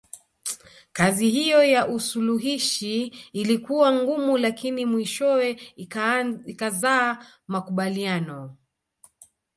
Kazi 0.93 1.29
hiyo 1.29 1.63
ya 1.63 1.87
usuluhishi 1.87 3.05
ilikuwa 3.33 3.93
ngumu 3.95 4.37
lakini 4.37 4.85
mwishowe 4.85 5.59
ikazaa 6.45 7.25
makubaliano 7.47 8.57